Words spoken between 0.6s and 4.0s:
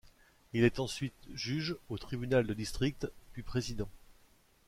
est ensuite juge au tribunal de district puis président.